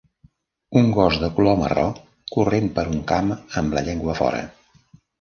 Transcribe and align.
un 0.79 0.89
gos 0.95 1.19
de 1.25 1.29
color 1.41 1.59
marró 1.65 1.85
corrent 2.33 2.73
per 2.81 2.89
un 2.97 3.07
camp 3.15 3.33
amb 3.63 3.81
la 3.81 3.89
llengua 3.91 4.21
fora 4.25 4.45